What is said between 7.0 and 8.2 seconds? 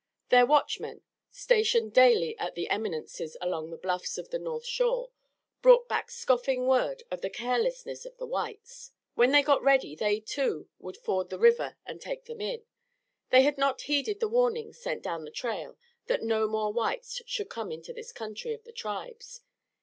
of the carelessness of